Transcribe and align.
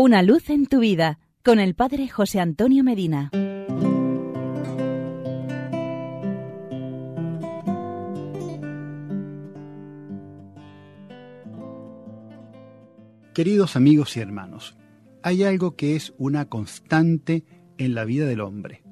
Una 0.00 0.22
luz 0.22 0.48
en 0.48 0.66
tu 0.66 0.78
vida 0.78 1.18
con 1.44 1.58
el 1.58 1.74
Padre 1.74 2.06
José 2.06 2.38
Antonio 2.38 2.84
Medina. 2.84 3.32
Queridos 13.34 13.74
amigos 13.74 14.16
y 14.16 14.20
hermanos, 14.20 14.76
hay 15.24 15.42
algo 15.42 15.74
que 15.74 15.96
es 15.96 16.14
una 16.16 16.48
constante 16.48 17.42
en 17.76 17.96
la 17.96 18.04
vida 18.04 18.26
del 18.26 18.40
hombre. 18.40 18.84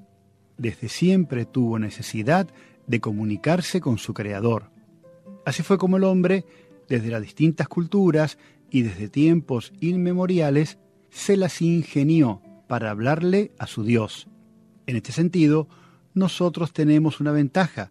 Desde 0.58 0.88
siempre 0.88 1.44
tuvo 1.44 1.78
necesidad 1.78 2.48
de 2.88 3.00
comunicarse 3.00 3.80
con 3.80 3.98
su 3.98 4.12
Creador. 4.12 4.72
Así 5.44 5.62
fue 5.62 5.78
como 5.78 5.98
el 5.98 6.02
hombre, 6.02 6.44
desde 6.88 7.10
las 7.10 7.22
distintas 7.22 7.68
culturas 7.68 8.38
y 8.72 8.82
desde 8.82 9.08
tiempos 9.08 9.72
inmemoriales, 9.78 10.80
se 11.16 11.38
las 11.38 11.62
ingenió 11.62 12.42
para 12.68 12.90
hablarle 12.90 13.50
a 13.58 13.66
su 13.66 13.84
Dios. 13.84 14.28
En 14.86 14.96
este 14.96 15.12
sentido, 15.12 15.66
nosotros 16.12 16.74
tenemos 16.74 17.20
una 17.20 17.32
ventaja. 17.32 17.90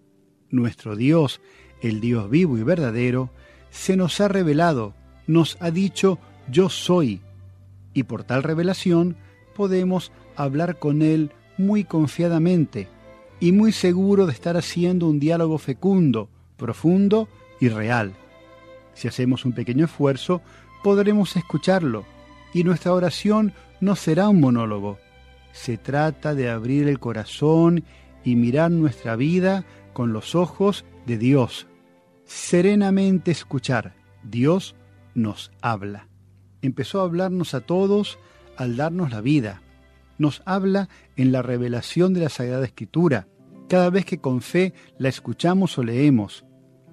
Nuestro 0.51 0.95
Dios, 0.95 1.41
el 1.81 2.01
Dios 2.01 2.29
vivo 2.29 2.55
y 2.55 2.61
verdadero, 2.61 3.31
se 3.71 3.97
nos 3.97 4.21
ha 4.21 4.27
revelado, 4.27 4.93
nos 5.25 5.57
ha 5.59 5.71
dicho 5.71 6.19
yo 6.51 6.69
soy, 6.69 7.21
y 7.95 8.03
por 8.03 8.23
tal 8.23 8.43
revelación 8.43 9.17
podemos 9.55 10.11
hablar 10.35 10.77
con 10.77 11.01
Él 11.01 11.31
muy 11.57 11.83
confiadamente 11.83 12.87
y 13.39 13.53
muy 13.53 13.71
seguro 13.71 14.27
de 14.27 14.33
estar 14.33 14.55
haciendo 14.55 15.09
un 15.09 15.19
diálogo 15.19 15.57
fecundo, 15.57 16.29
profundo 16.57 17.27
y 17.59 17.69
real. 17.69 18.13
Si 18.93 19.07
hacemos 19.07 19.45
un 19.45 19.53
pequeño 19.53 19.85
esfuerzo, 19.85 20.43
podremos 20.83 21.35
escucharlo 21.35 22.05
y 22.55 22.63
nuestra 22.63 22.93
oración 22.93 23.51
no 23.81 23.97
será 23.97 24.29
un 24.29 24.39
monólogo. 24.39 24.97
Se 25.51 25.77
trata 25.77 26.33
de 26.33 26.49
abrir 26.49 26.87
el 26.87 26.99
corazón 26.99 27.83
y 28.23 28.37
mirar 28.37 28.71
nuestra 28.71 29.17
vida 29.17 29.65
con 29.91 30.13
los 30.13 30.35
ojos 30.35 30.85
de 31.05 31.17
Dios. 31.17 31.67
Serenamente 32.23 33.31
escuchar. 33.31 33.93
Dios 34.23 34.73
nos 35.15 35.51
habla. 35.61 36.07
Empezó 36.61 37.01
a 37.01 37.03
hablarnos 37.03 37.53
a 37.53 37.59
todos 37.59 38.19
al 38.55 38.77
darnos 38.77 39.11
la 39.11 39.19
vida. 39.19 39.61
Nos 40.17 40.41
habla 40.45 40.87
en 41.17 41.33
la 41.33 41.41
revelación 41.41 42.13
de 42.13 42.21
la 42.21 42.29
Sagrada 42.29 42.63
Escritura, 42.63 43.27
cada 43.67 43.89
vez 43.89 44.05
que 44.05 44.19
con 44.19 44.39
fe 44.39 44.73
la 44.97 45.09
escuchamos 45.09 45.77
o 45.77 45.83
leemos. 45.83 46.45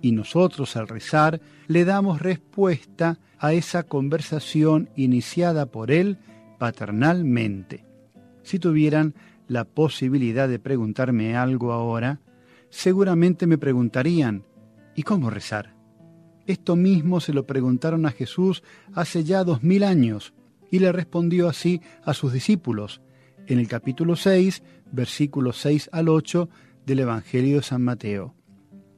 Y 0.03 0.12
nosotros 0.12 0.77
al 0.77 0.89
rezar 0.89 1.41
le 1.69 1.86
damos 1.86 2.20
respuesta 2.20 3.19
a 3.39 3.55
esa 3.55 3.84
conversación 3.84 4.91
iniciada 4.97 5.67
por 5.67 5.91
Él 5.91 6.19
paternalmente. 6.59 7.86
Si 8.42 8.59
tuvieran 8.59 9.14
la 9.48 9.64
posibilidad 9.64 10.48
de 10.48 10.59
preguntarme 10.59 11.36
algo 11.36 11.72
ahora, 11.72 12.20
seguramente 12.69 13.47
me 13.47 13.59
preguntarían, 13.59 14.44
¿y 14.94 15.05
cómo 15.05 15.31
rezar? 15.31 15.75
Esto 16.47 16.75
mismo 16.75 17.20
se 17.20 17.33
lo 17.33 17.47
preguntaron 17.47 18.05
a 18.05 18.11
Jesús 18.11 18.62
hace 18.92 19.22
ya 19.25 19.44
dos 19.44 19.62
mil 19.62 19.84
años, 19.84 20.34
y 20.70 20.81
le 20.81 20.91
respondió 20.91 21.48
así 21.48 21.81
a 22.05 22.14
sus 22.14 22.33
discípulos, 22.33 23.00
en 23.47 23.59
el 23.59 23.69
capítulo 23.69 24.16
6, 24.16 24.62
versículos 24.91 25.59
6 25.59 25.91
al 25.92 26.09
8 26.09 26.48
del 26.87 27.00
Evangelio 27.00 27.56
de 27.56 27.62
San 27.62 27.83
Mateo. 27.83 28.34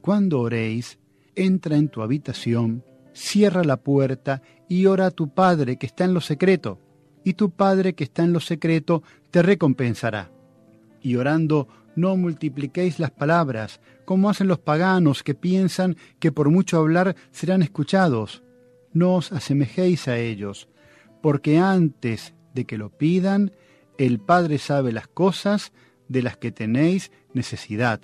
Cuando 0.05 0.41
oréis, 0.41 0.99
entra 1.33 1.77
en 1.77 1.89
tu 1.89 2.03
habitación, 2.03 2.85
cierra 3.11 3.63
la 3.63 3.77
puerta 3.77 4.43
y 4.69 4.85
ora 4.85 5.07
a 5.07 5.09
tu 5.09 5.33
Padre 5.33 5.77
que 5.77 5.87
está 5.87 6.03
en 6.05 6.13
lo 6.13 6.21
secreto, 6.21 6.79
y 7.23 7.33
tu 7.33 7.49
Padre 7.49 7.95
que 7.95 8.03
está 8.03 8.23
en 8.23 8.31
lo 8.31 8.39
secreto 8.39 9.01
te 9.31 9.41
recompensará. 9.41 10.29
Y 11.01 11.15
orando, 11.15 11.67
no 11.95 12.15
multipliquéis 12.17 12.99
las 12.99 13.09
palabras, 13.09 13.81
como 14.05 14.29
hacen 14.29 14.47
los 14.47 14.59
paganos 14.59 15.23
que 15.23 15.33
piensan 15.33 15.97
que 16.19 16.31
por 16.31 16.51
mucho 16.51 16.77
hablar 16.77 17.15
serán 17.31 17.63
escuchados. 17.63 18.43
No 18.93 19.15
os 19.15 19.31
asemejéis 19.31 20.07
a 20.07 20.19
ellos, 20.19 20.69
porque 21.23 21.57
antes 21.57 22.35
de 22.53 22.65
que 22.65 22.77
lo 22.77 22.95
pidan, 22.95 23.53
el 23.97 24.19
Padre 24.19 24.59
sabe 24.59 24.91
las 24.91 25.07
cosas 25.07 25.71
de 26.09 26.21
las 26.21 26.37
que 26.37 26.51
tenéis 26.51 27.11
necesidad. 27.33 28.01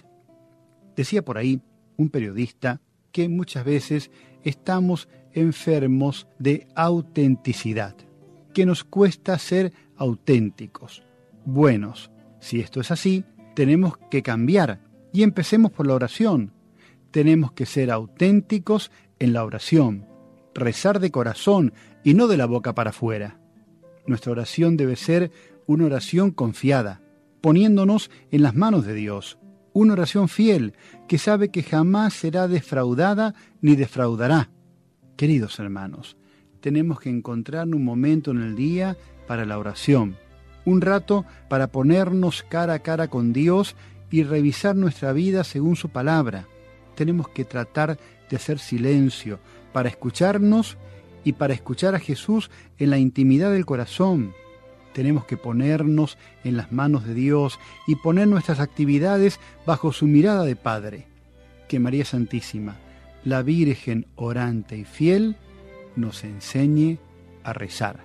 Decía 0.95 1.23
por 1.23 1.37
ahí 1.37 1.61
un 2.01 2.09
periodista 2.09 2.81
que 3.11 3.29
muchas 3.29 3.63
veces 3.63 4.11
estamos 4.43 5.07
enfermos 5.33 6.27
de 6.39 6.67
autenticidad, 6.75 7.95
que 8.53 8.65
nos 8.65 8.83
cuesta 8.83 9.37
ser 9.37 9.71
auténticos, 9.95 11.03
buenos. 11.45 12.11
Si 12.39 12.59
esto 12.59 12.81
es 12.81 12.91
así, 12.91 13.23
tenemos 13.55 13.97
que 14.09 14.23
cambiar 14.23 14.81
y 15.13 15.23
empecemos 15.23 15.71
por 15.71 15.87
la 15.87 15.93
oración. 15.93 16.53
Tenemos 17.11 17.51
que 17.51 17.65
ser 17.65 17.91
auténticos 17.91 18.91
en 19.19 19.33
la 19.33 19.43
oración, 19.45 20.07
rezar 20.53 20.99
de 20.99 21.11
corazón 21.11 21.73
y 22.03 22.13
no 22.13 22.27
de 22.27 22.37
la 22.37 22.45
boca 22.45 22.73
para 22.73 22.89
afuera. 22.89 23.39
Nuestra 24.07 24.31
oración 24.31 24.77
debe 24.77 24.95
ser 24.95 25.31
una 25.67 25.85
oración 25.85 26.31
confiada, 26.31 27.01
poniéndonos 27.41 28.09
en 28.31 28.43
las 28.43 28.55
manos 28.55 28.85
de 28.85 28.93
Dios, 28.93 29.37
una 29.73 29.93
oración 29.93 30.27
fiel 30.27 30.73
que 31.07 31.17
sabe 31.17 31.49
que 31.49 31.63
jamás 31.63 32.13
será 32.13 32.47
defraudada 32.47 33.33
ni 33.61 33.75
defraudará. 33.75 34.49
Queridos 35.15 35.59
hermanos, 35.59 36.17
tenemos 36.59 36.99
que 36.99 37.09
encontrar 37.09 37.67
un 37.67 37.83
momento 37.83 38.31
en 38.31 38.41
el 38.41 38.55
día 38.55 38.97
para 39.27 39.45
la 39.45 39.57
oración, 39.57 40.17
un 40.65 40.81
rato 40.81 41.25
para 41.49 41.67
ponernos 41.71 42.43
cara 42.43 42.73
a 42.73 42.79
cara 42.79 43.07
con 43.07 43.33
Dios 43.33 43.75
y 44.09 44.23
revisar 44.23 44.75
nuestra 44.75 45.13
vida 45.13 45.43
según 45.43 45.75
su 45.75 45.89
palabra. 45.89 46.47
Tenemos 46.95 47.29
que 47.29 47.45
tratar 47.45 47.97
de 48.29 48.35
hacer 48.35 48.59
silencio 48.59 49.39
para 49.73 49.89
escucharnos 49.89 50.77
y 51.23 51.33
para 51.33 51.53
escuchar 51.53 51.95
a 51.95 51.99
Jesús 51.99 52.51
en 52.77 52.89
la 52.89 52.97
intimidad 52.97 53.51
del 53.51 53.65
corazón 53.65 54.33
tenemos 54.93 55.25
que 55.25 55.37
ponernos 55.37 56.17
en 56.43 56.57
las 56.57 56.71
manos 56.71 57.05
de 57.05 57.13
Dios 57.13 57.59
y 57.87 57.95
poner 57.95 58.27
nuestras 58.27 58.59
actividades 58.59 59.39
bajo 59.65 59.91
su 59.91 60.07
mirada 60.07 60.43
de 60.43 60.55
Padre. 60.55 61.07
Que 61.67 61.79
María 61.79 62.05
Santísima, 62.05 62.77
la 63.23 63.41
Virgen 63.41 64.07
orante 64.15 64.77
y 64.77 64.85
fiel, 64.85 65.35
nos 65.95 66.23
enseñe 66.23 66.99
a 67.43 67.53
rezar. 67.53 68.01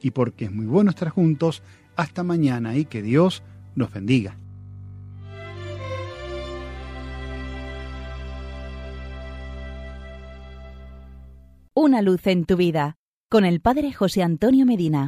Y 0.00 0.10
porque 0.10 0.46
es 0.46 0.52
muy 0.52 0.66
bueno 0.66 0.90
estar 0.90 1.08
juntos, 1.08 1.62
hasta 1.96 2.22
mañana 2.22 2.76
y 2.76 2.84
que 2.84 3.02
Dios 3.02 3.42
nos 3.74 3.92
bendiga. 3.92 4.36
Una 11.76 12.02
luz 12.02 12.26
en 12.26 12.44
tu 12.44 12.56
vida 12.56 12.96
con 13.28 13.44
el 13.44 13.60
Padre 13.60 13.92
José 13.92 14.22
Antonio 14.22 14.64
Medina. 14.64 15.02